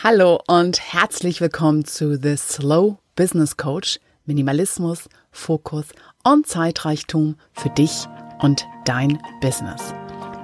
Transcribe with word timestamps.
Hallo 0.00 0.40
und 0.46 0.78
herzlich 0.92 1.40
willkommen 1.40 1.84
zu 1.84 2.16
The 2.22 2.36
Slow 2.36 2.98
Business 3.16 3.56
Coach. 3.56 3.98
Minimalismus, 4.26 5.08
Fokus 5.32 5.86
und 6.22 6.46
Zeitreichtum 6.46 7.34
für 7.52 7.70
dich 7.70 8.06
und 8.38 8.64
dein 8.84 9.20
Business. 9.40 9.92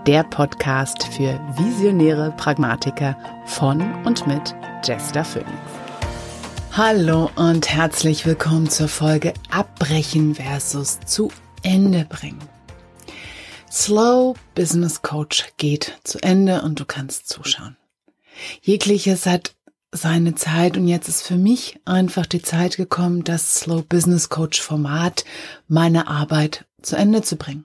Der 0.09 0.25
Podcast 0.25 1.04
für 1.04 1.38
visionäre 1.56 2.35
Pragmatiker 2.37 3.17
von 3.46 3.80
und 4.04 4.27
mit 4.27 4.56
Jester 4.82 5.25
Phoenix. 5.25 5.53
Hallo 6.73 7.31
und 7.37 7.71
herzlich 7.71 8.27
willkommen 8.27 8.69
zur 8.69 8.89
Folge 8.89 9.35
Abbrechen 9.53 10.35
versus 10.35 10.99
zu 11.07 11.31
Ende 11.63 12.07
bringen. 12.07 12.43
Slow 13.71 14.35
Business 14.57 15.01
Coach 15.03 15.53
geht 15.59 15.97
zu 16.02 16.21
Ende 16.25 16.62
und 16.62 16.80
du 16.80 16.84
kannst 16.84 17.29
zuschauen. 17.29 17.77
Jegliches 18.62 19.27
hat 19.27 19.55
seine 19.92 20.34
Zeit 20.34 20.77
und 20.77 20.88
jetzt 20.88 21.09
ist 21.09 21.23
für 21.23 21.37
mich 21.37 21.79
einfach 21.84 22.27
die 22.27 22.42
Zeit 22.42 22.77
gekommen, 22.77 23.23
das 23.23 23.55
Slow 23.61 23.83
Business 23.83 24.29
Coach 24.29 24.61
Format, 24.61 25.25
meine 25.69 26.09
Arbeit 26.09 26.66
zu 26.83 26.97
Ende 26.97 27.23
zu 27.23 27.37
bringen. 27.37 27.65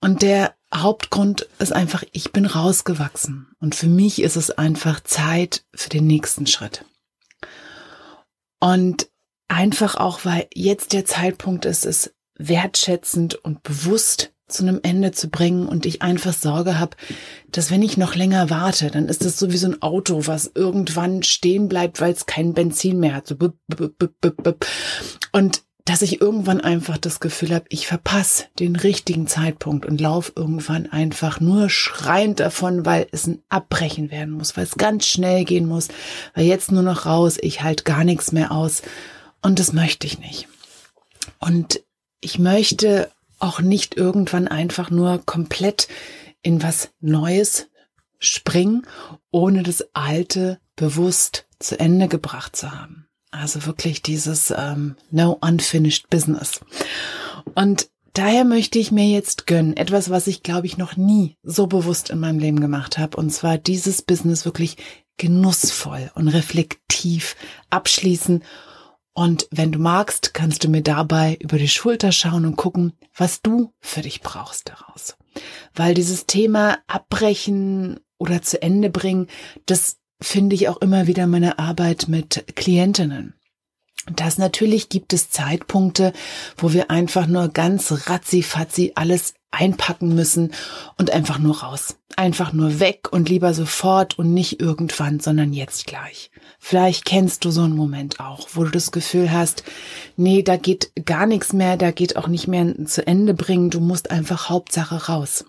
Und 0.00 0.22
der 0.22 0.54
Hauptgrund 0.74 1.48
ist 1.58 1.72
einfach, 1.72 2.04
ich 2.12 2.32
bin 2.32 2.46
rausgewachsen 2.46 3.48
und 3.60 3.74
für 3.74 3.88
mich 3.88 4.22
ist 4.22 4.36
es 4.36 4.50
einfach 4.50 5.00
Zeit 5.00 5.64
für 5.74 5.88
den 5.88 6.06
nächsten 6.06 6.46
Schritt. 6.46 6.84
Und 8.60 9.08
einfach 9.48 9.96
auch, 9.96 10.24
weil 10.24 10.46
jetzt 10.54 10.92
der 10.92 11.04
Zeitpunkt 11.04 11.64
ist, 11.64 11.84
es 11.84 12.14
wertschätzend 12.38 13.34
und 13.34 13.62
bewusst 13.62 14.32
zu 14.48 14.62
einem 14.62 14.80
Ende 14.82 15.12
zu 15.12 15.28
bringen 15.28 15.68
und 15.68 15.86
ich 15.86 16.02
einfach 16.02 16.32
Sorge 16.32 16.78
habe, 16.78 16.96
dass 17.52 17.70
wenn 17.70 17.82
ich 17.82 17.96
noch 17.96 18.14
länger 18.14 18.50
warte, 18.50 18.90
dann 18.90 19.08
ist 19.08 19.24
das 19.24 19.38
so 19.38 19.52
wie 19.52 19.56
so 19.56 19.68
ein 19.68 19.82
Auto, 19.82 20.26
was 20.26 20.50
irgendwann 20.54 21.22
stehen 21.22 21.68
bleibt, 21.68 22.00
weil 22.00 22.12
es 22.12 22.26
kein 22.26 22.54
Benzin 22.54 22.98
mehr 22.98 23.14
hat. 23.14 23.28
So 23.28 23.36
und 25.32 25.62
dass 25.88 26.02
ich 26.02 26.20
irgendwann 26.20 26.60
einfach 26.60 26.98
das 26.98 27.18
Gefühl 27.18 27.54
habe, 27.54 27.64
ich 27.70 27.86
verpasse 27.86 28.44
den 28.58 28.76
richtigen 28.76 29.26
Zeitpunkt 29.26 29.86
und 29.86 30.02
laufe 30.02 30.32
irgendwann 30.36 30.90
einfach 30.90 31.40
nur 31.40 31.70
schreiend 31.70 32.40
davon, 32.40 32.84
weil 32.84 33.06
es 33.10 33.26
ein 33.26 33.42
Abbrechen 33.48 34.10
werden 34.10 34.34
muss, 34.34 34.54
weil 34.56 34.64
es 34.64 34.76
ganz 34.76 35.06
schnell 35.06 35.46
gehen 35.46 35.66
muss, 35.66 35.88
weil 36.34 36.44
jetzt 36.44 36.72
nur 36.72 36.82
noch 36.82 37.06
raus, 37.06 37.38
ich 37.40 37.62
halt 37.62 37.86
gar 37.86 38.04
nichts 38.04 38.32
mehr 38.32 38.52
aus 38.52 38.82
und 39.40 39.58
das 39.58 39.72
möchte 39.72 40.06
ich 40.06 40.18
nicht. 40.18 40.46
Und 41.38 41.82
ich 42.20 42.38
möchte 42.38 43.10
auch 43.38 43.60
nicht 43.60 43.96
irgendwann 43.96 44.48
einfach 44.48 44.90
nur 44.90 45.22
komplett 45.24 45.88
in 46.42 46.62
was 46.62 46.90
Neues 47.00 47.68
springen, 48.18 48.86
ohne 49.30 49.62
das 49.62 49.84
Alte 49.92 50.60
bewusst 50.76 51.46
zu 51.58 51.78
Ende 51.78 52.08
gebracht 52.08 52.56
zu 52.56 52.72
haben. 52.72 53.06
Also 53.30 53.66
wirklich 53.66 54.02
dieses 54.02 54.52
ähm, 54.56 54.96
No 55.10 55.36
Unfinished 55.40 56.08
Business. 56.08 56.60
Und 57.54 57.88
daher 58.14 58.44
möchte 58.44 58.78
ich 58.78 58.90
mir 58.90 59.06
jetzt 59.06 59.46
gönnen, 59.46 59.76
etwas, 59.76 60.10
was 60.10 60.26
ich 60.26 60.42
glaube 60.42 60.66
ich 60.66 60.78
noch 60.78 60.96
nie 60.96 61.36
so 61.42 61.66
bewusst 61.66 62.10
in 62.10 62.20
meinem 62.20 62.38
Leben 62.38 62.60
gemacht 62.60 62.98
habe, 62.98 63.16
und 63.16 63.30
zwar 63.30 63.58
dieses 63.58 64.02
Business 64.02 64.44
wirklich 64.44 64.76
genussvoll 65.18 66.10
und 66.14 66.28
reflektiv 66.28 67.36
abschließen 67.70 68.42
und 69.18 69.48
wenn 69.50 69.72
du 69.72 69.80
magst, 69.80 70.32
kannst 70.32 70.62
du 70.62 70.68
mir 70.68 70.80
dabei 70.80 71.36
über 71.40 71.58
die 71.58 71.66
Schulter 71.66 72.12
schauen 72.12 72.46
und 72.46 72.54
gucken, 72.54 72.92
was 73.16 73.42
du 73.42 73.72
für 73.80 74.02
dich 74.02 74.20
brauchst 74.20 74.68
daraus. 74.68 75.16
Weil 75.74 75.94
dieses 75.94 76.26
Thema 76.26 76.78
abbrechen 76.86 77.98
oder 78.18 78.42
zu 78.42 78.62
Ende 78.62 78.90
bringen, 78.90 79.26
das 79.66 79.96
finde 80.22 80.54
ich 80.54 80.68
auch 80.68 80.76
immer 80.76 81.08
wieder 81.08 81.26
meine 81.26 81.58
Arbeit 81.58 82.06
mit 82.06 82.44
Klientinnen. 82.54 83.34
Das 84.06 84.38
natürlich 84.38 84.88
gibt 84.88 85.12
es 85.12 85.30
Zeitpunkte, 85.30 86.12
wo 86.56 86.72
wir 86.72 86.90
einfach 86.90 87.26
nur 87.26 87.48
ganz 87.48 87.92
ratzi-fatzi 88.08 88.92
alles 88.94 89.34
einpacken 89.50 90.14
müssen 90.14 90.52
und 90.96 91.10
einfach 91.10 91.38
nur 91.38 91.62
raus. 91.62 91.96
Einfach 92.16 92.52
nur 92.52 92.80
weg 92.80 93.08
und 93.12 93.28
lieber 93.28 93.54
sofort 93.54 94.18
und 94.18 94.34
nicht 94.34 94.60
irgendwann, 94.60 95.20
sondern 95.20 95.52
jetzt 95.52 95.86
gleich. 95.86 96.30
Vielleicht 96.58 97.04
kennst 97.04 97.44
du 97.44 97.50
so 97.50 97.62
einen 97.62 97.76
Moment 97.76 98.20
auch, 98.20 98.48
wo 98.52 98.64
du 98.64 98.70
das 98.70 98.92
Gefühl 98.92 99.30
hast, 99.30 99.62
nee, 100.16 100.42
da 100.42 100.56
geht 100.56 100.92
gar 101.04 101.26
nichts 101.26 101.52
mehr, 101.52 101.76
da 101.76 101.90
geht 101.90 102.16
auch 102.16 102.28
nicht 102.28 102.48
mehr 102.48 102.74
zu 102.86 103.06
Ende 103.06 103.34
bringen, 103.34 103.70
du 103.70 103.80
musst 103.80 104.10
einfach 104.10 104.48
Hauptsache 104.48 105.06
raus. 105.06 105.44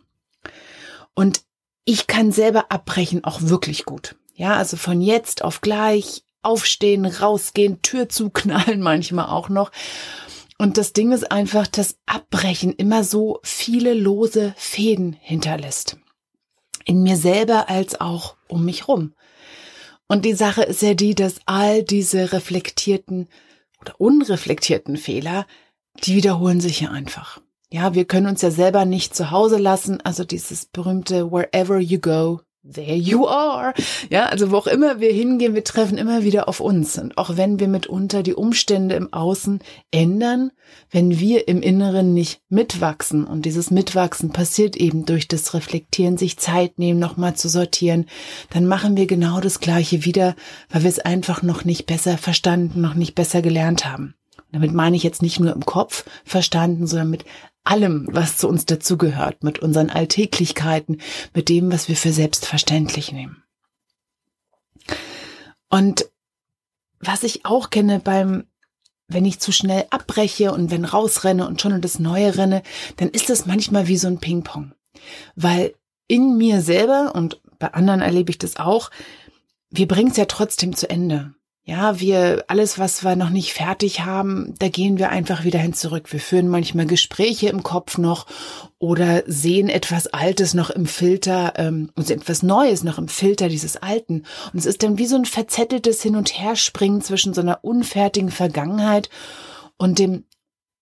Und 1.14 1.42
ich 1.86 2.08
kann 2.08 2.32
selber 2.32 2.72
abbrechen 2.72 3.24
auch 3.24 3.42
wirklich 3.42 3.86
gut. 3.86 4.16
Ja, 4.36 4.56
also 4.56 4.78
von 4.78 5.02
jetzt 5.02 5.44
auf 5.44 5.62
gleich 5.62 6.24
aufstehen, 6.50 7.06
rausgehen, 7.06 7.82
Tür 7.82 8.10
zuknallen 8.10 8.82
manchmal 8.92 9.28
auch 9.28 9.50
noch. 9.50 9.72
Und 10.58 10.78
das 10.78 10.92
Ding 10.92 11.14
ist 11.14 11.32
einfach, 11.32 11.68
dass 11.68 11.98
Abbrechen 12.06 12.74
immer 12.74 13.04
so 13.04 13.40
viele 13.44 13.94
lose 13.94 14.54
Fäden 14.58 15.14
hinterlässt. 15.14 15.98
In 16.84 17.04
mir 17.04 17.16
selber 17.16 17.70
als 17.70 18.02
auch 18.02 18.36
um 18.48 18.66
mich 18.66 18.88
rum. 18.88 19.14
Und 20.08 20.26
die 20.26 20.34
Sache 20.34 20.64
ist 20.64 20.82
ja 20.82 20.96
die, 20.96 21.14
dass 21.14 21.36
all 21.46 21.84
diese 21.84 22.34
reflektierten 22.34 23.30
oder 23.80 24.02
unreflektierten 24.02 24.98
Fehler, 24.98 25.46
die 26.04 26.16
wiederholen 26.16 26.60
sich 26.60 26.82
ja 26.82 26.90
einfach. 26.90 27.40
Ja, 27.72 27.94
wir 27.94 28.06
können 28.06 28.28
uns 28.28 28.42
ja 28.42 28.50
selber 28.50 28.86
nicht 28.86 29.16
zu 29.16 29.30
Hause 29.30 29.58
lassen. 29.58 30.02
Also 30.02 30.24
dieses 30.24 30.66
berühmte 30.66 31.32
Wherever 31.32 31.78
you 31.78 32.00
go, 32.00 32.42
there 32.64 32.96
you 32.96 33.28
are. 33.28 33.74
Ja, 34.10 34.26
also 34.26 34.52
wo 34.52 34.58
auch 34.58 34.68
immer 34.68 35.00
wir 35.00 35.12
hingehen, 35.12 35.56
wir 35.56 35.64
treffen 35.64 35.98
immer 35.98 36.24
wieder 36.24 36.48
auf 36.48 36.60
uns. 36.60 36.98
Und 36.98 37.18
auch 37.18 37.38
wenn 37.38 37.60
wir 37.60 37.68
mitunter 37.68 38.24
die 38.24 38.34
Umstände 38.34 38.96
im 38.96 39.14
Außen 39.14 39.60
ändern, 39.92 40.52
wenn 40.92 41.20
wir 41.20 41.48
im 41.48 41.62
Inneren 41.62 42.14
nicht 42.14 42.42
mitwachsen 42.50 43.26
und 43.26 43.46
dieses 43.46 43.72
Mitwachsen 43.72 44.32
passiert 44.32 44.76
eben 44.76 45.06
durch 45.06 45.28
das 45.28 45.54
Reflektieren, 45.54 46.18
sich 46.18 46.38
Zeit 46.38 46.78
nehmen, 46.80 47.00
nochmal 47.00 47.36
zu 47.36 47.50
sortieren, 47.50 48.06
dann 48.52 48.66
machen 48.66 48.98
wir 48.98 49.08
genau 49.08 49.40
das 49.40 49.60
Gleiche 49.60 50.06
wieder, 50.06 50.36
weil 50.70 50.84
wir 50.84 50.90
es 50.90 51.00
einfach 51.00 51.42
noch 51.42 51.66
nicht 51.66 51.86
besser 51.86 52.18
verstanden, 52.18 52.82
noch 52.82 52.94
nicht 52.94 53.16
besser 53.16 53.42
gelernt 53.42 53.86
haben. 53.86 54.16
Damit 54.52 54.74
meine 54.74 54.96
ich 54.96 55.04
jetzt 55.04 55.22
nicht 55.22 55.40
nur 55.40 55.54
im 55.54 55.66
Kopf 55.66 56.06
verstanden, 56.26 56.88
sondern 56.88 57.12
mit 57.12 57.26
allem, 57.64 58.08
was 58.12 58.38
zu 58.38 58.48
uns 58.48 58.66
dazugehört, 58.66 59.44
mit 59.44 59.60
unseren 59.60 59.90
Alltäglichkeiten, 59.90 61.02
mit 61.34 61.50
dem, 61.50 61.72
was 61.72 61.88
wir 61.88 61.96
für 61.96 62.12
selbstverständlich 62.12 63.12
nehmen. 63.12 63.44
Und 65.70 66.10
was 67.00 67.24
ich 67.24 67.46
auch 67.46 67.70
kenne 67.70 68.00
beim, 68.00 68.46
wenn 69.08 69.26
ich 69.26 69.40
zu 69.40 69.52
schnell 69.52 69.86
abbreche 69.90 70.52
und 70.52 70.72
wenn 70.72 70.86
rausrenne 70.86 71.48
und 71.48 71.62
schon 71.62 71.74
in 71.74 71.82
das 71.82 72.00
Neue 72.00 72.38
renne, 72.38 72.64
dann 72.98 73.10
ist 73.10 73.30
das 73.30 73.46
manchmal 73.46 73.88
wie 73.88 73.98
so 73.98 74.08
ein 74.08 74.20
Ping-Pong. 74.20 74.74
Weil 75.36 75.74
in 76.08 76.38
mir 76.38 76.62
selber 76.62 77.14
und 77.16 77.40
bei 77.60 77.74
anderen 77.74 78.02
erlebe 78.02 78.32
ich 78.32 78.38
das 78.38 78.58
auch, 78.58 78.90
wir 79.70 79.88
bringen 79.88 80.12
es 80.12 80.18
ja 80.18 80.26
trotzdem 80.26 80.76
zu 80.76 80.90
Ende. 80.90 81.34
Ja, 81.66 82.00
wir, 82.00 82.46
alles, 82.48 82.80
was 82.80 83.04
wir 83.04 83.16
noch 83.16 83.30
nicht 83.30 83.54
fertig 83.54 84.00
haben, 84.02 84.56
da 84.58 84.70
gehen 84.70 84.98
wir 84.98 85.10
einfach 85.10 85.44
wieder 85.44 85.60
hin 85.60 85.74
zurück. 85.74 86.12
Wir 86.12 86.20
führen 86.20 86.48
manchmal 86.48 86.88
Gespräche 86.88 87.50
im 87.50 87.62
Kopf 87.62 88.00
noch 88.00 88.26
oder 88.80 89.24
sehen 89.28 89.70
etwas 89.70 90.08
Altes 90.08 90.56
noch 90.56 90.72
im 90.72 90.88
Filter, 90.88 91.54
ähm, 91.58 91.92
und 91.96 92.10
etwas 92.10 92.42
Neues 92.42 92.84
noch 92.84 92.98
im 92.98 93.08
Filter 93.08 93.50
dieses 93.50 93.78
Alten. 93.78 94.24
Und 94.52 94.60
es 94.60 94.66
ist 94.66 94.82
dann 94.82 94.98
wie 94.98 95.06
so 95.06 95.16
ein 95.16 95.26
verzetteltes 95.26 96.02
Hin- 96.02 96.16
und 96.16 96.40
Herspringen 96.40 97.02
zwischen 97.02 97.36
so 97.36 97.42
einer 97.42 97.60
unfertigen 97.64 98.32
Vergangenheit 98.32 99.10
und 99.78 100.00
dem 100.00 100.24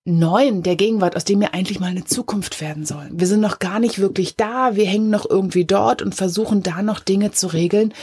Neuen, 0.05 0.63
der 0.63 0.77
Gegenwart, 0.77 1.17
aus 1.17 1.25
dem 1.25 1.41
wir 1.41 1.53
eigentlich 1.53 1.81
mal 1.81 1.87
eine 1.87 2.05
Zukunft 2.05 2.61
werden 2.61 2.85
sollen. 2.85 3.19
Wir 3.19 3.27
sind 3.27 3.41
noch 3.41 3.59
gar 3.59 3.79
nicht 3.79 3.99
wirklich 3.99 4.37
da, 4.37 4.77
wir 4.77 4.85
hängen 4.85 5.09
noch 5.09 5.29
irgendwie 5.29 5.65
dort 5.65 6.01
und 6.01 6.15
versuchen 6.15 6.63
da 6.63 6.81
noch 6.81 7.01
Dinge 7.01 7.33
zu 7.33 7.47
regeln. 7.47 7.93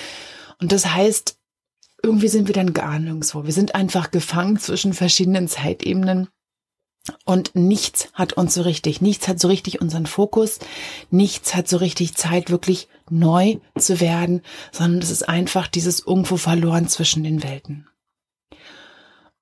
Und 0.61 0.71
das 0.71 0.93
heißt, 0.93 1.39
irgendwie 2.05 2.29
sind 2.29 2.47
wir 2.49 2.55
dann 2.55 2.75
gar 2.75 2.99
nirgendwo. 2.99 3.45
Wir 3.45 3.53
sind 3.53 3.75
einfach 3.75 4.11
gefangen 4.11 4.59
zwischen 4.59 4.93
verschiedenen 4.93 5.49
Zeitebenen. 5.49 6.29
Und 7.25 7.55
nichts 7.55 8.09
hat 8.15 8.35
uns 8.35 8.55
so 8.55 8.63
richtig, 8.63 9.03
nichts 9.03 9.29
hat 9.29 9.39
so 9.39 9.49
richtig 9.49 9.81
unseren 9.83 10.07
Fokus, 10.07 10.59
nichts 11.11 11.55
hat 11.55 11.69
so 11.69 11.77
richtig 11.77 12.15
Zeit, 12.15 12.51
wirklich 12.51 12.89
neu 13.11 13.59
zu 13.77 14.01
werden, 14.01 14.41
sondern 14.73 15.03
es 15.03 15.11
ist 15.11 15.29
einfach 15.29 15.67
dieses 15.67 16.01
irgendwo 16.01 16.39
verloren 16.39 16.89
zwischen 16.89 17.23
den 17.23 17.43
Welten. 17.43 17.89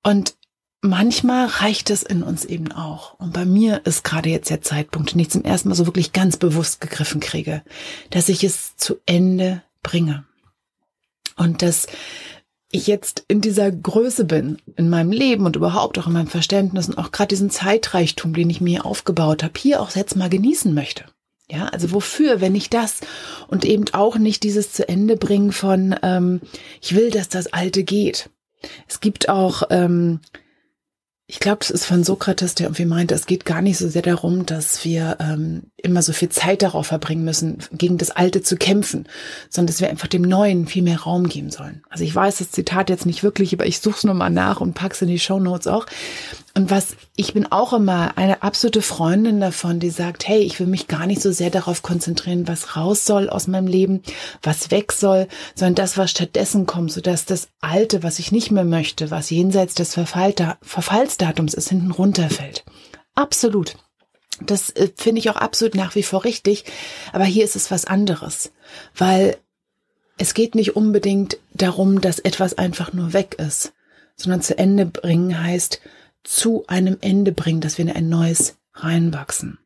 Und 0.03 0.35
manchmal 0.81 1.45
reicht 1.45 1.89
es 1.89 2.03
in 2.03 2.21
uns 2.21 2.43
eben 2.43 2.73
auch. 2.73 3.17
Und 3.19 3.31
bei 3.31 3.45
mir 3.45 3.85
ist 3.85 4.03
gerade 4.03 4.29
jetzt 4.29 4.49
der 4.49 4.61
Zeitpunkt, 4.61 5.13
den 5.13 5.19
ich 5.19 5.29
zum 5.29 5.45
ersten 5.45 5.69
Mal 5.69 5.75
so 5.75 5.85
wirklich 5.85 6.11
ganz 6.11 6.35
bewusst 6.35 6.81
gegriffen 6.81 7.21
kriege, 7.21 7.63
dass 8.09 8.27
ich 8.27 8.43
es 8.43 8.75
zu 8.75 8.99
Ende 9.05 9.63
bringe. 9.81 10.25
Und 11.37 11.61
dass 11.61 11.87
ich 12.73 12.87
jetzt 12.87 13.23
in 13.27 13.39
dieser 13.39 13.71
Größe 13.71 14.25
bin, 14.25 14.57
in 14.75 14.89
meinem 14.89 15.11
Leben 15.11 15.45
und 15.45 15.55
überhaupt 15.55 15.97
auch 15.99 16.07
in 16.07 16.13
meinem 16.13 16.27
Verständnis 16.27 16.89
und 16.89 16.97
auch 16.97 17.11
gerade 17.11 17.29
diesen 17.29 17.49
Zeitreichtum, 17.49 18.33
den 18.33 18.49
ich 18.49 18.61
mir 18.61 18.85
aufgebaut 18.85 19.43
habe, 19.43 19.53
hier 19.57 19.81
auch 19.81 19.95
jetzt 19.95 20.15
mal 20.15 20.29
genießen 20.29 20.73
möchte. 20.73 21.05
Ja, 21.49 21.65
also 21.67 21.91
wofür, 21.91 22.41
wenn 22.41 22.53
nicht 22.53 22.73
das? 22.73 23.01
Und 23.47 23.63
eben 23.63 23.85
auch 23.93 24.17
nicht 24.17 24.43
dieses 24.43 24.73
zu 24.73 24.87
Ende 24.89 25.17
bringen 25.17 25.51
von, 25.51 25.95
ähm, 26.01 26.41
ich 26.81 26.95
will, 26.95 27.11
dass 27.11 27.29
das 27.29 27.53
Alte 27.53 27.83
geht. 27.83 28.29
Es 28.87 29.01
gibt 29.01 29.29
auch 29.29 29.63
ähm, 29.69 30.19
ich 31.33 31.39
glaube, 31.39 31.59
das 31.59 31.71
ist 31.71 31.85
von 31.85 32.03
Sokrates, 32.03 32.55
der 32.55 32.67
irgendwie 32.67 32.85
meinte, 32.85 33.15
es 33.15 33.25
geht 33.25 33.45
gar 33.45 33.61
nicht 33.61 33.77
so 33.77 33.87
sehr 33.87 34.01
darum, 34.01 34.45
dass 34.45 34.83
wir 34.83 35.17
ähm, 35.19 35.71
immer 35.83 36.01
so 36.01 36.13
viel 36.13 36.29
Zeit 36.29 36.61
darauf 36.63 36.87
verbringen 36.87 37.25
müssen, 37.25 37.59
gegen 37.73 37.97
das 37.97 38.09
Alte 38.09 38.41
zu 38.41 38.55
kämpfen, 38.55 39.05
sondern 39.49 39.67
dass 39.67 39.81
wir 39.81 39.89
einfach 39.89 40.07
dem 40.07 40.21
Neuen 40.21 40.65
viel 40.65 40.81
mehr 40.81 41.01
Raum 41.01 41.27
geben 41.27 41.51
sollen. 41.51 41.83
Also 41.89 42.03
ich 42.05 42.15
weiß 42.15 42.37
das 42.37 42.51
Zitat 42.51 42.89
jetzt 42.89 43.05
nicht 43.05 43.21
wirklich, 43.21 43.53
aber 43.53 43.65
ich 43.65 43.79
suche 43.79 43.97
es 43.97 44.03
nochmal 44.05 44.31
nach 44.31 44.61
und 44.61 44.73
pack's 44.73 45.01
in 45.01 45.09
die 45.09 45.19
Show 45.19 45.39
Notes 45.39 45.67
auch. 45.67 45.85
Und 46.55 46.69
was, 46.69 46.95
ich 47.15 47.33
bin 47.33 47.51
auch 47.51 47.73
immer 47.73 48.17
eine 48.17 48.43
absolute 48.43 48.81
Freundin 48.81 49.41
davon, 49.41 49.79
die 49.79 49.89
sagt, 49.89 50.27
hey, 50.27 50.39
ich 50.39 50.59
will 50.59 50.67
mich 50.67 50.87
gar 50.87 51.05
nicht 51.05 51.21
so 51.21 51.31
sehr 51.31 51.49
darauf 51.49 51.81
konzentrieren, 51.81 52.47
was 52.47 52.75
raus 52.77 53.05
soll 53.05 53.29
aus 53.29 53.47
meinem 53.47 53.67
Leben, 53.67 54.03
was 54.41 54.71
weg 54.71 54.91
soll, 54.91 55.27
sondern 55.55 55.75
das, 55.75 55.97
was 55.97 56.11
stattdessen 56.11 56.65
kommt, 56.65 56.91
sodass 56.91 57.25
das 57.25 57.49
Alte, 57.59 58.03
was 58.03 58.19
ich 58.19 58.31
nicht 58.31 58.51
mehr 58.51 58.65
möchte, 58.65 59.11
was 59.11 59.31
jenseits 59.31 59.73
des 59.73 59.95
Verfallsdatums 59.95 61.55
ist, 61.55 61.69
hinten 61.69 61.91
runterfällt. 61.91 62.63
Absolut. 63.15 63.75
Das 64.45 64.69
äh, 64.71 64.89
finde 64.95 65.19
ich 65.19 65.29
auch 65.29 65.35
absolut 65.35 65.75
nach 65.75 65.95
wie 65.95 66.03
vor 66.03 66.23
richtig. 66.23 66.65
Aber 67.11 67.25
hier 67.25 67.43
ist 67.43 67.55
es 67.55 67.71
was 67.71 67.85
anderes, 67.85 68.51
weil 68.95 69.37
es 70.17 70.33
geht 70.33 70.55
nicht 70.55 70.75
unbedingt 70.75 71.37
darum, 71.53 72.01
dass 72.01 72.19
etwas 72.19 72.57
einfach 72.57 72.93
nur 72.93 73.13
weg 73.13 73.35
ist, 73.39 73.73
sondern 74.15 74.41
zu 74.41 74.57
Ende 74.57 74.85
bringen 74.85 75.41
heißt, 75.41 75.81
zu 76.23 76.65
einem 76.67 76.97
Ende 77.01 77.31
bringen, 77.31 77.61
dass 77.61 77.77
wir 77.77 77.85
in 77.85 77.91
ein 77.91 78.09
neues 78.09 78.55
reinwachsen. 78.73 79.59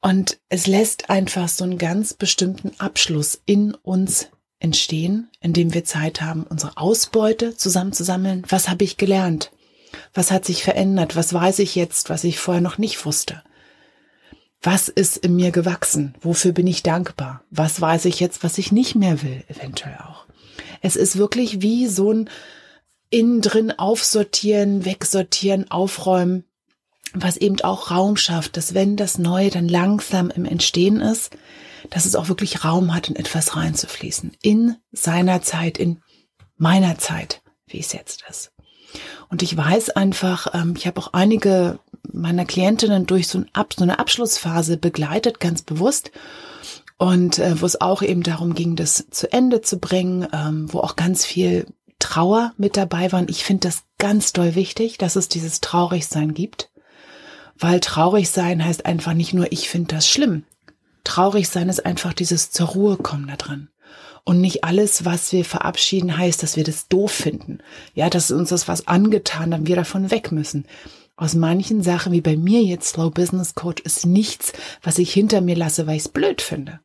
Und 0.00 0.40
es 0.48 0.66
lässt 0.66 1.10
einfach 1.10 1.48
so 1.48 1.64
einen 1.64 1.78
ganz 1.78 2.14
bestimmten 2.14 2.72
Abschluss 2.78 3.40
in 3.46 3.74
uns 3.74 4.28
entstehen, 4.58 5.30
indem 5.40 5.74
wir 5.74 5.84
Zeit 5.84 6.20
haben, 6.20 6.42
unsere 6.42 6.76
Ausbeute 6.76 7.56
zusammenzusammeln. 7.56 8.44
Was 8.48 8.68
habe 8.68 8.84
ich 8.84 8.96
gelernt? 8.96 9.52
Was 10.14 10.30
hat 10.30 10.44
sich 10.44 10.62
verändert? 10.62 11.16
Was 11.16 11.32
weiß 11.32 11.58
ich 11.60 11.74
jetzt, 11.74 12.10
was 12.10 12.24
ich 12.24 12.38
vorher 12.38 12.60
noch 12.60 12.78
nicht 12.78 13.04
wusste? 13.04 13.42
Was 14.60 14.88
ist 14.88 15.16
in 15.16 15.34
mir 15.34 15.50
gewachsen? 15.50 16.14
Wofür 16.20 16.52
bin 16.52 16.66
ich 16.66 16.82
dankbar? 16.82 17.42
Was 17.50 17.80
weiß 17.80 18.04
ich 18.04 18.20
jetzt, 18.20 18.44
was 18.44 18.58
ich 18.58 18.70
nicht 18.70 18.94
mehr 18.94 19.22
will, 19.22 19.44
eventuell 19.48 19.96
auch? 19.96 20.26
Es 20.80 20.96
ist 20.96 21.16
wirklich 21.18 21.62
wie 21.62 21.88
so 21.88 22.12
ein 22.12 22.30
innen 23.10 23.40
drin 23.42 23.70
aufsortieren, 23.72 24.84
wegsortieren, 24.84 25.70
aufräumen, 25.70 26.44
was 27.12 27.36
eben 27.36 27.60
auch 27.60 27.90
Raum 27.90 28.16
schafft, 28.16 28.56
dass 28.56 28.72
wenn 28.72 28.96
das 28.96 29.18
Neue 29.18 29.50
dann 29.50 29.68
langsam 29.68 30.30
im 30.30 30.44
Entstehen 30.46 31.00
ist, 31.00 31.36
dass 31.90 32.06
es 32.06 32.14
auch 32.14 32.28
wirklich 32.28 32.64
Raum 32.64 32.94
hat, 32.94 33.08
in 33.08 33.16
etwas 33.16 33.56
reinzufließen. 33.56 34.36
In 34.42 34.76
seiner 34.92 35.42
Zeit, 35.42 35.76
in 35.78 36.00
meiner 36.56 36.98
Zeit, 36.98 37.42
wie 37.66 37.80
es 37.80 37.92
jetzt 37.92 38.24
ist. 38.30 38.52
Und 39.28 39.42
ich 39.42 39.56
weiß 39.56 39.90
einfach, 39.90 40.48
ähm, 40.54 40.74
ich 40.76 40.86
habe 40.86 41.00
auch 41.00 41.12
einige 41.12 41.78
meiner 42.12 42.44
Klientinnen 42.44 43.06
durch 43.06 43.28
so, 43.28 43.44
eine 43.78 43.98
Abschlussphase 43.98 44.76
begleitet, 44.76 45.40
ganz 45.40 45.62
bewusst. 45.62 46.10
Und 46.98 47.38
äh, 47.38 47.60
wo 47.60 47.66
es 47.66 47.80
auch 47.80 48.02
eben 48.02 48.22
darum 48.22 48.54
ging, 48.54 48.76
das 48.76 49.06
zu 49.10 49.32
Ende 49.32 49.60
zu 49.60 49.78
bringen, 49.78 50.28
ähm, 50.32 50.72
wo 50.72 50.80
auch 50.80 50.94
ganz 50.96 51.24
viel 51.24 51.66
Trauer 51.98 52.52
mit 52.56 52.76
dabei 52.76 53.12
waren. 53.12 53.26
Ich 53.28 53.44
finde 53.44 53.68
das 53.68 53.84
ganz 53.98 54.32
doll 54.32 54.54
wichtig, 54.54 54.98
dass 54.98 55.16
es 55.16 55.28
dieses 55.28 55.60
Traurigsein 55.60 56.34
gibt. 56.34 56.70
Weil 57.58 57.80
traurig 57.80 58.30
sein 58.30 58.64
heißt 58.64 58.86
einfach 58.86 59.14
nicht 59.14 59.34
nur, 59.34 59.52
ich 59.52 59.68
finde 59.68 59.94
das 59.94 60.08
schlimm. 60.08 60.44
Traurig 61.04 61.48
sein 61.48 61.68
ist 61.68 61.84
einfach 61.84 62.12
dieses 62.12 62.50
zur 62.50 62.68
Ruhe 62.68 62.96
kommen 62.96 63.28
da 63.28 63.36
drin. 63.36 63.68
Und 64.24 64.40
nicht 64.40 64.62
alles, 64.62 65.04
was 65.04 65.32
wir 65.32 65.44
verabschieden, 65.44 66.16
heißt, 66.16 66.42
dass 66.42 66.56
wir 66.56 66.64
das 66.64 66.88
doof 66.88 67.10
finden. 67.10 67.58
Ja, 67.94 68.08
dass 68.08 68.30
uns 68.30 68.50
das 68.50 68.68
was 68.68 68.86
angetan, 68.86 69.50
dann 69.50 69.66
wir 69.66 69.76
davon 69.76 70.10
weg 70.10 70.30
müssen. 70.30 70.66
Aus 71.16 71.34
manchen 71.34 71.82
Sachen, 71.82 72.12
wie 72.12 72.20
bei 72.20 72.36
mir 72.36 72.62
jetzt 72.62 72.90
Slow 72.90 73.10
Business 73.10 73.54
Coach, 73.54 73.82
ist 73.82 74.06
nichts, 74.06 74.52
was 74.82 74.98
ich 74.98 75.12
hinter 75.12 75.40
mir 75.40 75.56
lasse, 75.56 75.86
weil 75.86 75.96
ich 75.96 76.02
es 76.02 76.08
blöd 76.08 76.40
finde 76.40 76.80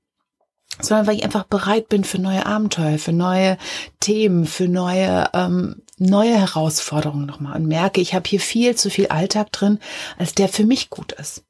sondern 0.79 1.07
weil 1.07 1.15
ich 1.15 1.23
einfach 1.23 1.45
bereit 1.45 1.89
bin 1.89 2.03
für 2.03 2.19
neue 2.19 2.45
Abenteuer, 2.45 2.99
für 2.99 3.13
neue 3.13 3.57
Themen, 3.99 4.45
für 4.45 4.67
neue 4.67 5.29
ähm, 5.33 5.81
neue 5.97 6.37
Herausforderungen 6.37 7.25
nochmal 7.25 7.55
und 7.55 7.67
merke, 7.67 8.01
ich 8.01 8.13
habe 8.13 8.29
hier 8.29 8.39
viel 8.39 8.75
zu 8.75 8.89
viel 8.89 9.07
Alltag 9.07 9.51
drin, 9.51 9.79
als 10.17 10.33
der 10.35 10.47
für 10.47 10.63
mich 10.63 10.89
gut 10.89 11.13
ist. 11.13 11.43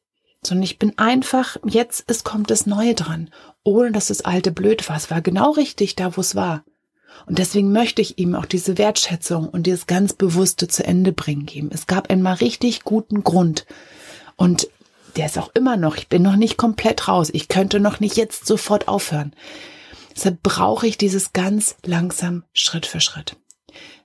Sondern 0.47 0.63
ich 0.63 0.79
bin 0.79 0.97
einfach, 0.97 1.57
jetzt 1.65 2.05
es 2.07 2.23
kommt 2.23 2.49
das 2.49 2.65
Neue 2.65 2.95
dran, 2.95 3.29
ohne 3.63 3.91
dass 3.91 4.07
das 4.07 4.21
Alte 4.23 4.51
blöd 4.51 4.87
war. 4.87 4.95
Es 4.95 5.11
war 5.11 5.21
genau 5.21 5.51
richtig 5.51 5.95
da, 5.95 6.15
wo 6.15 6.21
es 6.21 6.35
war. 6.35 6.63
Und 7.25 7.37
deswegen 7.37 7.73
möchte 7.73 8.01
ich 8.01 8.17
ihm 8.17 8.33
auch 8.33 8.45
diese 8.45 8.77
Wertschätzung 8.77 9.49
und 9.49 9.63
dieses 9.67 9.87
ganz 9.87 10.13
bewusste 10.13 10.69
zu 10.69 10.85
Ende 10.85 11.11
bringen 11.11 11.45
geben. 11.45 11.69
Es 11.73 11.85
gab 11.85 12.09
einmal 12.09 12.35
richtig 12.35 12.83
guten 12.83 13.23
Grund. 13.23 13.65
Und 14.37 14.69
der 15.17 15.25
ist 15.25 15.37
auch 15.37 15.49
immer 15.53 15.75
noch, 15.75 15.97
ich 15.97 16.07
bin 16.07 16.21
noch 16.21 16.37
nicht 16.37 16.55
komplett 16.55 17.09
raus. 17.09 17.29
Ich 17.33 17.49
könnte 17.49 17.81
noch 17.81 17.99
nicht 17.99 18.15
jetzt 18.15 18.45
sofort 18.45 18.87
aufhören. 18.87 19.33
Deshalb 20.15 20.41
brauche 20.43 20.87
ich 20.87 20.97
dieses 20.97 21.33
ganz 21.33 21.75
langsam 21.83 22.43
Schritt 22.53 22.85
für 22.85 23.01
Schritt. 23.01 23.35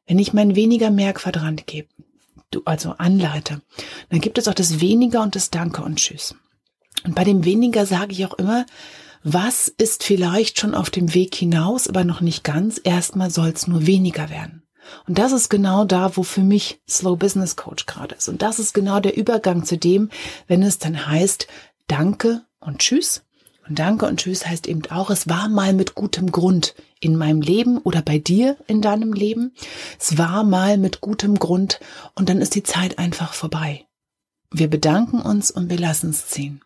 Wenn 0.06 0.18
ich 0.18 0.32
mein 0.32 0.56
weniger 0.56 0.90
Merkquadrant 0.90 1.66
gebe, 1.68 1.88
du 2.54 2.62
also 2.64 2.94
anleite, 2.98 3.60
dann 4.10 4.20
gibt 4.20 4.38
es 4.38 4.48
auch 4.48 4.54
das 4.54 4.80
weniger 4.80 5.22
und 5.22 5.34
das 5.34 5.50
Danke 5.50 5.82
und 5.82 5.96
Tschüss. 5.96 6.34
Und 7.04 7.14
bei 7.14 7.24
dem 7.24 7.44
weniger 7.44 7.86
sage 7.86 8.12
ich 8.12 8.24
auch 8.26 8.34
immer, 8.34 8.66
was 9.24 9.68
ist 9.68 10.02
vielleicht 10.02 10.58
schon 10.58 10.74
auf 10.74 10.90
dem 10.90 11.14
Weg 11.14 11.34
hinaus, 11.34 11.88
aber 11.88 12.04
noch 12.04 12.20
nicht 12.20 12.42
ganz. 12.44 12.80
Erstmal 12.82 13.30
soll 13.30 13.50
es 13.50 13.66
nur 13.66 13.86
weniger 13.86 14.30
werden. 14.30 14.62
Und 15.06 15.18
das 15.18 15.32
ist 15.32 15.48
genau 15.48 15.84
da, 15.84 16.16
wo 16.16 16.22
für 16.22 16.42
mich 16.42 16.80
Slow 16.88 17.16
Business 17.16 17.56
Coach 17.56 17.86
gerade 17.86 18.16
ist. 18.16 18.28
Und 18.28 18.42
das 18.42 18.58
ist 18.58 18.74
genau 18.74 18.98
der 19.00 19.16
Übergang 19.16 19.64
zu 19.64 19.78
dem, 19.78 20.10
wenn 20.48 20.62
es 20.62 20.78
dann 20.78 21.06
heißt, 21.06 21.46
danke 21.86 22.42
und 22.58 22.78
tschüss. 22.78 23.24
Und 23.68 23.78
danke 23.78 24.06
und 24.06 24.18
tschüss 24.18 24.46
heißt 24.46 24.66
eben 24.66 24.82
auch, 24.90 25.10
es 25.10 25.28
war 25.28 25.48
mal 25.48 25.72
mit 25.72 25.94
gutem 25.94 26.32
Grund 26.32 26.74
in 27.00 27.16
meinem 27.16 27.40
Leben 27.40 27.78
oder 27.78 28.02
bei 28.02 28.18
dir 28.18 28.56
in 28.66 28.82
deinem 28.82 29.12
Leben. 29.12 29.54
Es 29.98 30.18
war 30.18 30.42
mal 30.44 30.78
mit 30.78 31.00
gutem 31.00 31.38
Grund 31.38 31.80
und 32.14 32.28
dann 32.28 32.40
ist 32.40 32.54
die 32.54 32.62
Zeit 32.64 32.98
einfach 32.98 33.34
vorbei. 33.34 33.86
Wir 34.50 34.68
bedanken 34.68 35.20
uns 35.20 35.50
und 35.50 35.70
wir 35.70 35.78
lassen 35.78 36.10
es 36.10 36.28
ziehen. 36.28 36.60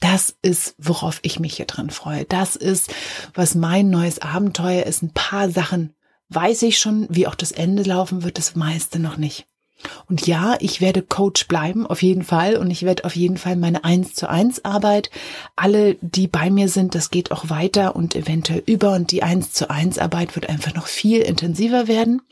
Das 0.00 0.34
ist, 0.40 0.74
worauf 0.78 1.20
ich 1.22 1.38
mich 1.40 1.56
hier 1.56 1.66
drin 1.66 1.90
freue. 1.90 2.24
Das 2.24 2.56
ist, 2.56 2.92
was 3.34 3.54
mein 3.54 3.90
neues 3.90 4.20
Abenteuer 4.20 4.84
ist. 4.84 5.02
Ein 5.02 5.12
paar 5.12 5.50
Sachen 5.50 5.94
weiß 6.30 6.62
ich 6.62 6.78
schon, 6.78 7.06
wie 7.10 7.26
auch 7.26 7.34
das 7.34 7.52
Ende 7.52 7.82
laufen 7.82 8.22
wird, 8.22 8.38
das 8.38 8.56
meiste 8.56 8.98
noch 8.98 9.18
nicht. 9.18 9.46
Und 10.08 10.26
ja, 10.26 10.56
ich 10.60 10.80
werde 10.80 11.02
Coach 11.02 11.48
bleiben, 11.48 11.86
auf 11.86 12.02
jeden 12.02 12.22
Fall. 12.22 12.56
Und 12.56 12.70
ich 12.70 12.82
werde 12.82 13.04
auf 13.04 13.16
jeden 13.16 13.36
Fall 13.36 13.56
meine 13.56 13.84
eins 13.84 14.14
zu 14.14 14.28
eins 14.28 14.64
Arbeit, 14.64 15.10
alle, 15.56 15.96
die 16.00 16.26
bei 16.26 16.50
mir 16.50 16.68
sind, 16.68 16.94
das 16.94 17.10
geht 17.10 17.32
auch 17.32 17.48
weiter 17.50 17.96
und 17.96 18.14
eventuell 18.14 18.62
über. 18.66 18.92
Und 18.92 19.10
die 19.10 19.22
eins 19.22 19.52
zu 19.52 19.70
eins 19.70 19.98
Arbeit 19.98 20.34
wird 20.34 20.48
einfach 20.48 20.74
noch 20.74 20.86
viel 20.86 21.20
intensiver 21.20 21.88
werden. 21.88 22.22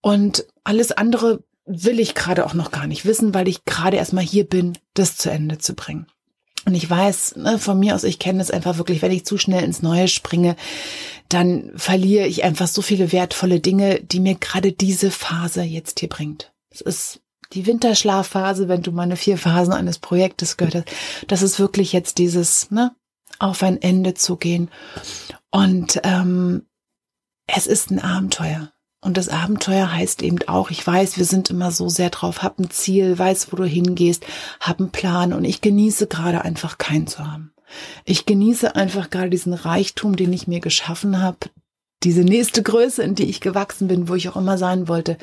Und 0.00 0.46
alles 0.64 0.92
andere 0.92 1.42
will 1.66 1.98
ich 1.98 2.14
gerade 2.14 2.44
auch 2.44 2.54
noch 2.54 2.70
gar 2.70 2.86
nicht 2.86 3.06
wissen, 3.06 3.32
weil 3.34 3.48
ich 3.48 3.64
gerade 3.64 3.96
erstmal 3.96 4.24
hier 4.24 4.44
bin, 4.44 4.76
das 4.92 5.16
zu 5.16 5.30
Ende 5.30 5.58
zu 5.58 5.74
bringen. 5.74 6.06
Und 6.66 6.74
ich 6.74 6.88
weiß, 6.88 7.36
ne, 7.36 7.58
von 7.58 7.78
mir 7.78 7.94
aus, 7.94 8.04
ich 8.04 8.18
kenne 8.18 8.40
es 8.40 8.50
einfach 8.50 8.78
wirklich, 8.78 9.02
wenn 9.02 9.12
ich 9.12 9.26
zu 9.26 9.36
schnell 9.36 9.62
ins 9.64 9.82
Neue 9.82 10.08
springe, 10.08 10.56
dann 11.28 11.72
verliere 11.76 12.26
ich 12.26 12.44
einfach 12.44 12.68
so 12.68 12.82
viele 12.82 13.12
wertvolle 13.12 13.60
Dinge, 13.60 14.00
die 14.00 14.20
mir 14.20 14.34
gerade 14.34 14.72
diese 14.72 15.10
Phase 15.10 15.62
jetzt 15.62 16.00
hier 16.00 16.08
bringt. 16.08 16.52
Es 16.70 16.80
ist 16.80 17.20
die 17.52 17.66
Winterschlafphase, 17.66 18.68
wenn 18.68 18.82
du 18.82 18.92
meine 18.92 19.16
vier 19.16 19.38
Phasen 19.38 19.72
eines 19.72 19.98
Projektes 19.98 20.56
gehört 20.56 20.74
hast. 20.74 20.86
Das 21.28 21.42
ist 21.42 21.58
wirklich 21.58 21.92
jetzt 21.92 22.18
dieses, 22.18 22.70
ne, 22.70 22.94
auf 23.38 23.62
ein 23.62 23.80
Ende 23.80 24.14
zu 24.14 24.36
gehen. 24.36 24.70
Und 25.50 26.00
ähm, 26.02 26.66
es 27.46 27.66
ist 27.66 27.90
ein 27.90 28.00
Abenteuer. 28.00 28.73
Und 29.04 29.18
das 29.18 29.28
Abenteuer 29.28 29.92
heißt 29.92 30.22
eben 30.22 30.38
auch, 30.46 30.70
ich 30.70 30.84
weiß, 30.84 31.18
wir 31.18 31.26
sind 31.26 31.50
immer 31.50 31.70
so 31.70 31.90
sehr 31.90 32.08
drauf, 32.08 32.42
hab 32.42 32.58
ein 32.58 32.70
Ziel, 32.70 33.18
weiß, 33.18 33.52
wo 33.52 33.56
du 33.56 33.64
hingehst, 33.64 34.24
hab 34.60 34.80
einen 34.80 34.92
Plan 34.92 35.34
und 35.34 35.44
ich 35.44 35.60
genieße 35.60 36.06
gerade 36.06 36.40
einfach 36.40 36.78
keinen 36.78 37.06
zu 37.06 37.18
haben. 37.18 37.52
Ich 38.06 38.24
genieße 38.24 38.74
einfach 38.74 39.10
gerade 39.10 39.28
diesen 39.28 39.52
Reichtum, 39.52 40.16
den 40.16 40.32
ich 40.32 40.48
mir 40.48 40.60
geschaffen 40.60 41.20
habe, 41.20 41.36
diese 42.02 42.22
nächste 42.22 42.62
Größe, 42.62 43.02
in 43.02 43.14
die 43.14 43.28
ich 43.28 43.42
gewachsen 43.42 43.88
bin, 43.88 44.08
wo 44.08 44.14
ich 44.14 44.30
auch 44.30 44.36
immer 44.36 44.56
sein 44.56 44.88
wollte, 44.88 45.18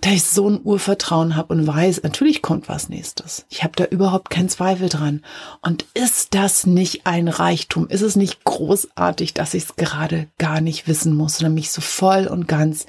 da 0.00 0.10
ich 0.10 0.24
so 0.24 0.50
ein 0.50 0.60
Urvertrauen 0.62 1.36
habe 1.36 1.54
und 1.54 1.66
weiß, 1.66 2.02
natürlich 2.02 2.42
kommt 2.42 2.68
was 2.68 2.88
nächstes. 2.88 3.46
Ich 3.48 3.62
habe 3.62 3.74
da 3.76 3.84
überhaupt 3.84 4.28
keinen 4.28 4.48
Zweifel 4.48 4.88
dran. 4.88 5.24
Und 5.62 5.86
ist 5.94 6.34
das 6.34 6.66
nicht 6.66 7.06
ein 7.06 7.28
Reichtum? 7.28 7.88
Ist 7.88 8.02
es 8.02 8.16
nicht 8.16 8.42
großartig, 8.44 9.34
dass 9.34 9.54
ich 9.54 9.64
es 9.64 9.76
gerade 9.76 10.28
gar 10.38 10.60
nicht 10.60 10.88
wissen 10.88 11.14
muss, 11.14 11.38
sondern 11.38 11.54
mich 11.54 11.70
so 11.70 11.80
voll 11.80 12.26
und 12.26 12.48
ganz 12.48 12.86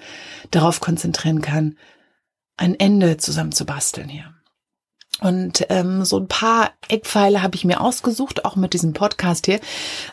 darauf 0.51 0.81
konzentrieren 0.81 1.41
kann, 1.41 1.77
ein 2.57 2.77
Ende 2.79 3.17
zusammen 3.17 3.51
zu 3.51 3.65
basteln 3.65 4.09
hier? 4.09 4.33
Und 5.21 5.65
ähm, 5.69 6.03
so 6.03 6.19
ein 6.19 6.27
paar 6.27 6.71
Eckpfeile 6.89 7.41
habe 7.41 7.55
ich 7.55 7.63
mir 7.63 7.79
ausgesucht, 7.79 8.43
auch 8.43 8.57
mit 8.57 8.73
diesem 8.73 8.93
Podcast 8.93 9.45
hier. 9.45 9.61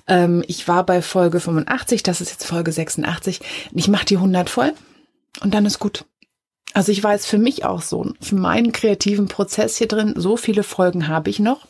Ähm, 0.07 0.45
ich 0.47 0.69
war 0.69 0.87
bei 0.87 1.03
Folge 1.03 1.41
85, 1.41 2.05
das 2.05 2.21
ist 2.21 2.31
jetzt 2.31 2.47
Folge 2.47 2.71
86. 2.71 3.41
Ich 3.73 3.89
mache 3.89 4.05
die 4.05 4.17
100 4.17 4.49
voll 4.49 4.75
und 5.41 5.55
dann 5.55 5.67
ist 5.67 5.81
gut. 5.81 6.05
Also 6.75 6.93
ich 6.93 7.03
weiß 7.03 7.27
für 7.27 7.39
mich 7.39 7.65
auch 7.65 7.83
so, 7.83 8.13
für 8.21 8.35
meinen 8.35 8.73
kreativen 8.73 9.29
Prozess 9.29 9.77
hier 9.77 9.89
drin, 9.89 10.15
so 10.17 10.37
viele 10.37 10.63
Folgen 10.63 11.09
habe 11.09 11.31
ich 11.31 11.39
noch. 11.39 11.67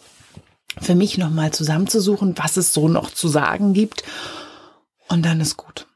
Für 0.80 0.94
mich 0.94 1.18
nochmal 1.18 1.52
zusammenzusuchen, 1.52 2.38
was 2.38 2.56
es 2.56 2.72
so 2.72 2.88
noch 2.88 3.10
zu 3.10 3.28
sagen 3.28 3.74
gibt. 3.74 4.04
Und 5.08 5.24
dann 5.24 5.40
ist 5.40 5.56
gut. 5.56 5.86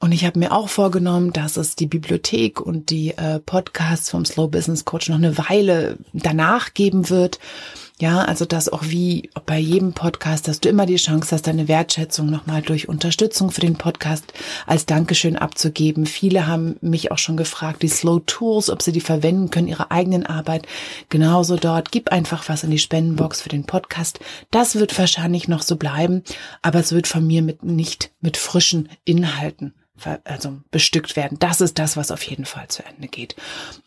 Und 0.00 0.12
ich 0.12 0.24
habe 0.24 0.38
mir 0.38 0.52
auch 0.52 0.70
vorgenommen, 0.70 1.32
dass 1.32 1.58
es 1.58 1.76
die 1.76 1.86
Bibliothek 1.86 2.60
und 2.60 2.88
die 2.88 3.10
äh, 3.10 3.38
Podcasts 3.38 4.08
vom 4.10 4.24
Slow 4.24 4.48
Business 4.48 4.86
Coach 4.86 5.10
noch 5.10 5.18
eine 5.18 5.36
Weile 5.36 5.98
danach 6.14 6.72
geben 6.72 7.10
wird. 7.10 7.38
Ja, 8.00 8.22
also 8.22 8.46
dass 8.46 8.70
auch 8.70 8.84
wie 8.84 9.28
bei 9.44 9.58
jedem 9.58 9.92
Podcast, 9.92 10.48
dass 10.48 10.58
du 10.58 10.70
immer 10.70 10.86
die 10.86 10.96
Chance 10.96 11.32
hast, 11.32 11.46
deine 11.46 11.68
Wertschätzung 11.68 12.30
nochmal 12.30 12.62
durch 12.62 12.88
Unterstützung 12.88 13.50
für 13.50 13.60
den 13.60 13.74
Podcast 13.76 14.32
als 14.66 14.86
Dankeschön 14.86 15.36
abzugeben. 15.36 16.06
Viele 16.06 16.46
haben 16.46 16.76
mich 16.80 17.12
auch 17.12 17.18
schon 17.18 17.36
gefragt, 17.36 17.82
die 17.82 17.88
Slow 17.88 18.22
Tools, 18.24 18.70
ob 18.70 18.80
sie 18.80 18.92
die 18.92 19.02
verwenden 19.02 19.50
können, 19.50 19.68
ihre 19.68 19.90
eigenen 19.90 20.24
Arbeit. 20.24 20.66
Genauso 21.10 21.56
dort. 21.56 21.92
Gib 21.92 22.10
einfach 22.10 22.48
was 22.48 22.64
in 22.64 22.70
die 22.70 22.78
Spendenbox 22.78 23.42
für 23.42 23.50
den 23.50 23.64
Podcast. 23.64 24.18
Das 24.50 24.76
wird 24.76 24.98
wahrscheinlich 24.98 25.46
noch 25.46 25.60
so 25.60 25.76
bleiben, 25.76 26.22
aber 26.62 26.78
es 26.78 26.92
wird 26.92 27.06
von 27.06 27.26
mir 27.26 27.42
mit 27.42 27.64
nicht 27.64 28.12
mit 28.22 28.38
frischen 28.38 28.88
Inhalten 29.04 29.74
also 30.24 30.58
bestückt 30.70 31.16
werden. 31.16 31.38
Das 31.38 31.60
ist 31.60 31.78
das, 31.78 31.96
was 31.96 32.10
auf 32.10 32.22
jeden 32.22 32.44
Fall 32.44 32.68
zu 32.68 32.84
Ende 32.84 33.08
geht. 33.08 33.36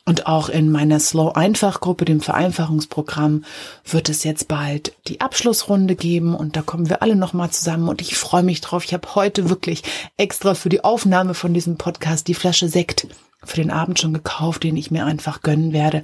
Und 0.06 0.28
auch 0.28 0.50
in 0.50 0.72
meiner 0.72 1.00
Slow 1.00 1.36
Einfach 1.36 1.80
Gruppe, 1.80 2.06
dem 2.06 2.22
Vereinfachungsprogramm, 2.22 3.46
wird 3.86 4.10
es 4.10 4.24
jetzt 4.24 4.48
bald 4.48 4.94
die 5.08 5.22
Abschlussrunde 5.22 5.96
geben 5.96 6.36
und 6.36 6.56
da 6.56 6.62
kommen 6.62 6.90
wir 6.90 7.02
alle 7.02 7.16
nochmal 7.16 7.52
zusammen 7.52 7.90
und 7.90 8.02
ich 8.02 8.16
freue 8.16 8.44
mich 8.44 8.62
drauf. 8.62 8.84
Ich 8.86 8.94
habe 8.94 9.16
heute 9.16 9.50
wirklich 9.50 9.84
extra 10.18 10.56
für 10.56 10.70
die 10.70 10.84
Aufnahme 10.84 11.34
von 11.34 11.54
diesem 11.54 11.78
Podcast 11.78 12.28
die 12.28 12.34
Flasche 12.34 12.70
Sekt 12.70 13.08
für 13.44 13.62
den 13.62 13.72
Abend 13.72 14.00
schon 14.00 14.14
gekauft, 14.14 14.64
den 14.64 14.78
ich 14.78 14.92
mir 14.92 15.06
einfach 15.06 15.42
gönnen 15.42 15.74
werde. 15.74 16.04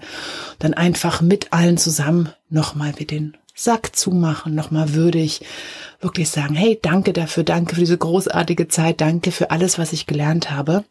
Dann 0.59 0.73
einfach 0.73 1.21
mit 1.21 1.53
allen 1.53 1.77
zusammen 1.77 2.29
nochmal 2.49 2.93
wie 2.97 3.05
den 3.05 3.37
Sack 3.61 3.95
zumachen, 3.95 4.55
nochmal 4.55 4.93
würdig 4.93 5.41
wirklich 5.99 6.29
sagen, 6.29 6.55
hey, 6.55 6.79
danke 6.81 7.11
dafür, 7.11 7.43
danke 7.43 7.75
für 7.75 7.81
diese 7.81 7.97
großartige 7.97 8.69
Zeit, 8.69 9.01
danke 9.01 9.31
für 9.31 9.51
alles, 9.51 9.77
was 9.77 9.91
ich 9.91 10.05
gelernt 10.05 10.49
habe. 10.49 10.85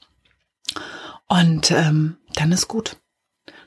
Und 1.28 1.70
ähm, 1.70 2.16
dann 2.34 2.52
ist 2.52 2.68
gut. 2.68 2.96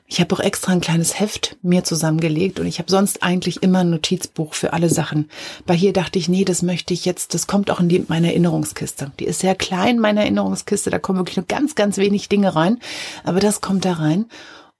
Ich 0.06 0.20
habe 0.20 0.34
auch 0.34 0.40
extra 0.40 0.72
ein 0.72 0.80
kleines 0.80 1.18
Heft 1.18 1.56
mir 1.62 1.84
zusammengelegt 1.84 2.60
und 2.60 2.66
ich 2.66 2.78
habe 2.78 2.90
sonst 2.90 3.22
eigentlich 3.22 3.62
immer 3.62 3.78
ein 3.78 3.90
Notizbuch 3.90 4.52
für 4.52 4.72
alle 4.72 4.90
Sachen. 4.90 5.30
Bei 5.64 5.74
hier 5.74 5.92
dachte 5.92 6.18
ich, 6.18 6.28
nee, 6.28 6.44
das 6.44 6.62
möchte 6.62 6.92
ich 6.92 7.04
jetzt, 7.04 7.34
das 7.34 7.46
kommt 7.46 7.70
auch 7.70 7.80
in 7.80 7.88
die, 7.88 8.04
meine 8.08 8.28
Erinnerungskiste. 8.28 9.10
Die 9.18 9.24
ist 9.24 9.40
sehr 9.40 9.54
klein, 9.54 9.98
meine 9.98 10.20
Erinnerungskiste, 10.20 10.90
da 10.90 10.98
kommen 10.98 11.18
wirklich 11.18 11.38
nur 11.38 11.46
ganz, 11.46 11.74
ganz 11.74 11.96
wenig 11.96 12.28
Dinge 12.28 12.54
rein, 12.54 12.78
aber 13.24 13.40
das 13.40 13.62
kommt 13.62 13.84
da 13.84 13.94
rein. 13.94 14.26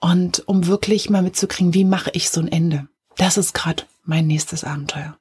Und 0.01 0.47
um 0.47 0.67
wirklich 0.67 1.09
mal 1.09 1.23
mitzukriegen, 1.23 1.75
wie 1.75 1.85
mache 1.85 2.11
ich 2.13 2.29
so 2.29 2.41
ein 2.41 2.49
Ende? 2.49 2.89
Das 3.17 3.39
ist 3.39 3.55
gerade 3.55 3.85
mein 4.05 4.27
nächstes 4.27 4.65
Abenteuer. 4.65 5.17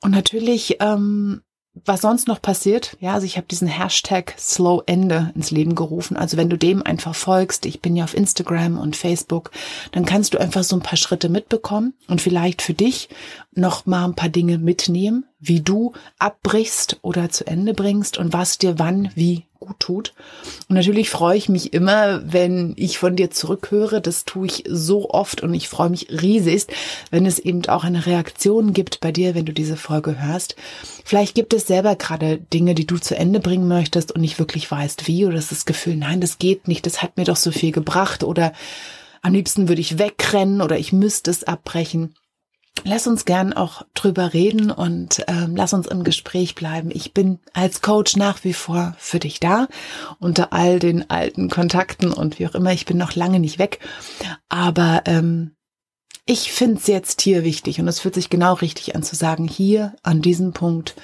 Und 0.00 0.12
natürlich, 0.12 0.76
ähm, 0.80 1.42
was 1.84 2.00
sonst 2.00 2.28
noch 2.28 2.42
passiert, 2.42 2.96
ja, 3.00 3.14
also 3.14 3.26
ich 3.26 3.36
habe 3.36 3.46
diesen 3.46 3.68
Hashtag 3.68 4.34
Slow 4.38 4.82
Ende 4.86 5.32
ins 5.34 5.50
Leben 5.50 5.74
gerufen. 5.74 6.16
Also 6.16 6.36
wenn 6.36 6.50
du 6.50 6.56
dem 6.56 6.82
einfach 6.82 7.14
folgst, 7.14 7.66
ich 7.66 7.80
bin 7.80 7.94
ja 7.96 8.04
auf 8.04 8.16
Instagram 8.16 8.78
und 8.78 8.96
Facebook, 8.96 9.50
dann 9.92 10.04
kannst 10.04 10.34
du 10.34 10.38
einfach 10.38 10.64
so 10.64 10.76
ein 10.76 10.82
paar 10.82 10.96
Schritte 10.96 11.28
mitbekommen 11.28 11.94
und 12.08 12.20
vielleicht 12.20 12.62
für 12.62 12.74
dich 12.74 13.08
noch 13.58 13.86
mal 13.86 14.04
ein 14.04 14.14
paar 14.14 14.28
Dinge 14.28 14.58
mitnehmen, 14.58 15.26
wie 15.38 15.60
du 15.60 15.92
abbrichst 16.18 16.98
oder 17.02 17.28
zu 17.30 17.46
Ende 17.46 17.74
bringst 17.74 18.18
und 18.18 18.32
was 18.32 18.58
dir 18.58 18.78
wann 18.78 19.10
wie 19.14 19.44
gut 19.60 19.80
tut. 19.80 20.14
Und 20.68 20.76
natürlich 20.76 21.10
freue 21.10 21.36
ich 21.36 21.48
mich 21.48 21.72
immer, 21.72 22.32
wenn 22.32 22.74
ich 22.76 22.98
von 22.98 23.16
dir 23.16 23.30
zurückhöre. 23.30 24.00
Das 24.00 24.24
tue 24.24 24.46
ich 24.46 24.64
so 24.68 25.10
oft 25.10 25.42
und 25.42 25.52
ich 25.52 25.68
freue 25.68 25.90
mich 25.90 26.08
riesig, 26.10 26.66
wenn 27.10 27.26
es 27.26 27.38
eben 27.38 27.66
auch 27.66 27.84
eine 27.84 28.06
Reaktion 28.06 28.72
gibt 28.72 29.00
bei 29.00 29.12
dir, 29.12 29.34
wenn 29.34 29.46
du 29.46 29.52
diese 29.52 29.76
Folge 29.76 30.20
hörst. 30.20 30.56
Vielleicht 31.04 31.34
gibt 31.34 31.52
es 31.52 31.66
selber 31.66 31.96
gerade 31.96 32.38
Dinge, 32.38 32.74
die 32.74 32.86
du 32.86 32.98
zu 32.98 33.16
Ende 33.16 33.40
bringen 33.40 33.68
möchtest 33.68 34.12
und 34.12 34.20
nicht 34.20 34.38
wirklich 34.38 34.70
weißt, 34.70 35.06
wie 35.06 35.26
oder 35.26 35.36
das 35.36 35.66
Gefühl, 35.66 35.96
nein, 35.96 36.20
das 36.20 36.38
geht 36.38 36.68
nicht, 36.68 36.86
das 36.86 37.02
hat 37.02 37.16
mir 37.16 37.24
doch 37.24 37.36
so 37.36 37.50
viel 37.50 37.72
gebracht 37.72 38.22
oder 38.22 38.52
am 39.22 39.32
liebsten 39.32 39.68
würde 39.68 39.80
ich 39.80 39.98
wegrennen 39.98 40.62
oder 40.62 40.78
ich 40.78 40.92
müsste 40.92 41.30
es 41.30 41.44
abbrechen. 41.44 42.14
Lass 42.84 43.06
uns 43.06 43.24
gern 43.24 43.52
auch 43.52 43.82
drüber 43.94 44.32
reden 44.32 44.70
und 44.70 45.24
ähm, 45.26 45.56
lass 45.56 45.72
uns 45.72 45.86
im 45.86 46.04
Gespräch 46.04 46.54
bleiben. 46.54 46.90
Ich 46.92 47.12
bin 47.12 47.38
als 47.52 47.82
Coach 47.82 48.16
nach 48.16 48.44
wie 48.44 48.52
vor 48.52 48.94
für 48.98 49.18
dich 49.18 49.40
da, 49.40 49.68
unter 50.20 50.52
all 50.52 50.78
den 50.78 51.10
alten 51.10 51.50
Kontakten 51.50 52.12
und 52.12 52.38
wie 52.38 52.46
auch 52.46 52.54
immer. 52.54 52.72
Ich 52.72 52.86
bin 52.86 52.96
noch 52.96 53.14
lange 53.14 53.40
nicht 53.40 53.58
weg, 53.58 53.80
aber 54.48 55.02
ähm, 55.06 55.52
ich 56.24 56.52
finde 56.52 56.76
es 56.76 56.86
jetzt 56.86 57.20
hier 57.22 57.42
wichtig 57.44 57.80
und 57.80 57.88
es 57.88 58.00
fühlt 58.00 58.14
sich 58.14 58.30
genau 58.30 58.54
richtig 58.54 58.94
an 58.94 59.02
zu 59.02 59.16
sagen, 59.16 59.48
hier 59.48 59.94
an 60.02 60.22
diesem 60.22 60.52
Punkt, 60.52 60.94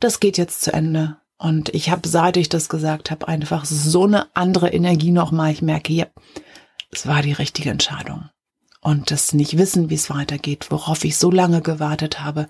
das 0.00 0.18
geht 0.18 0.38
jetzt 0.38 0.62
zu 0.62 0.72
Ende. 0.72 1.18
Und 1.38 1.68
ich 1.74 1.90
habe, 1.90 2.08
seit 2.08 2.36
ich 2.36 2.48
das 2.48 2.68
gesagt 2.68 3.10
habe, 3.10 3.26
einfach 3.28 3.64
so 3.64 4.04
eine 4.04 4.28
andere 4.34 4.70
Energie 4.72 5.10
nochmal. 5.10 5.52
Ich 5.52 5.60
merke, 5.60 5.92
ja, 5.92 6.06
es 6.90 7.06
war 7.06 7.20
die 7.22 7.32
richtige 7.32 7.70
Entscheidung 7.70 8.28
und 8.82 9.10
das 9.10 9.32
nicht 9.32 9.56
wissen, 9.56 9.88
wie 9.88 9.94
es 9.94 10.10
weitergeht, 10.10 10.66
worauf 10.70 11.04
ich 11.04 11.16
so 11.16 11.30
lange 11.30 11.62
gewartet 11.62 12.20
habe, 12.20 12.48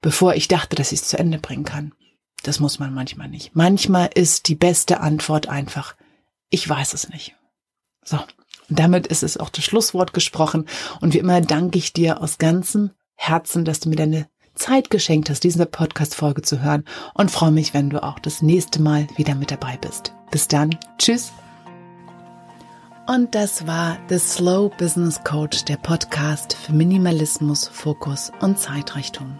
bevor 0.00 0.34
ich 0.34 0.48
dachte, 0.48 0.76
dass 0.76 0.92
ich 0.92 1.00
es 1.00 1.08
zu 1.08 1.18
Ende 1.18 1.38
bringen 1.38 1.64
kann. 1.64 1.92
Das 2.42 2.60
muss 2.60 2.78
man 2.78 2.94
manchmal 2.94 3.28
nicht. 3.28 3.54
Manchmal 3.54 4.10
ist 4.14 4.48
die 4.48 4.54
beste 4.54 5.00
Antwort 5.00 5.48
einfach, 5.48 5.94
ich 6.48 6.66
weiß 6.68 6.94
es 6.94 7.08
nicht. 7.08 7.34
So, 8.04 8.18
damit 8.68 9.06
ist 9.08 9.22
es 9.22 9.36
auch 9.36 9.50
das 9.50 9.64
Schlusswort 9.64 10.12
gesprochen. 10.12 10.66
Und 11.00 11.12
wie 11.14 11.18
immer 11.18 11.40
danke 11.40 11.78
ich 11.78 11.92
dir 11.92 12.20
aus 12.20 12.38
ganzem 12.38 12.90
Herzen, 13.14 13.64
dass 13.64 13.80
du 13.80 13.88
mir 13.88 13.96
deine 13.96 14.28
Zeit 14.54 14.90
geschenkt 14.90 15.30
hast, 15.30 15.44
diese 15.44 15.66
Podcast-Folge 15.66 16.42
zu 16.42 16.62
hören 16.62 16.84
und 17.14 17.30
freue 17.30 17.52
mich, 17.52 17.74
wenn 17.74 17.90
du 17.90 18.02
auch 18.02 18.18
das 18.18 18.42
nächste 18.42 18.80
Mal 18.80 19.06
wieder 19.16 19.34
mit 19.34 19.50
dabei 19.50 19.76
bist. 19.78 20.12
Bis 20.30 20.46
dann. 20.48 20.76
Tschüss. 20.98 21.32
Und 23.06 23.34
das 23.34 23.66
war 23.66 23.98
The 24.08 24.18
Slow 24.18 24.70
Business 24.78 25.22
Coach, 25.24 25.64
der 25.64 25.76
Podcast 25.76 26.54
für 26.54 26.72
Minimalismus, 26.72 27.66
Fokus 27.66 28.30
und 28.40 28.58
Zeitrichtung. 28.58 29.38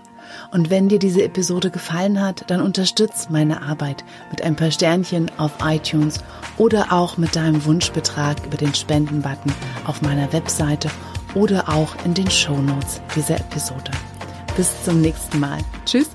Und 0.50 0.69
wenn 0.71 0.88
dir 0.88 0.99
diese 0.99 1.23
Episode 1.23 1.71
gefallen 1.71 2.21
hat, 2.21 2.50
dann 2.50 2.61
unterstütz 2.61 3.28
meine 3.31 3.62
Arbeit 3.62 4.04
mit 4.31 4.42
ein 4.42 4.57
paar 4.57 4.71
Sternchen 4.71 5.31
auf 5.38 5.52
iTunes 5.62 6.21
oder 6.59 6.92
auch 6.92 7.16
mit 7.19 7.37
deinem 7.37 7.64
Wunschbetrag 7.64 8.45
über 8.45 8.57
den 8.57 8.75
Spenden-Button 8.75 9.52
auf 9.85 10.02
meiner 10.02 10.33
Webseite 10.33 10.90
oder 11.35 11.69
auch 11.69 11.95
in 12.04 12.14
den 12.14 12.31
Show 12.31 12.57
Notes 12.61 13.00
dieser 13.14 13.37
Episode. 13.37 13.92
Bis 14.57 14.71
zum 14.85 15.00
nächsten 15.00 15.38
Mal. 15.38 15.59
Tschüss! 15.87 16.11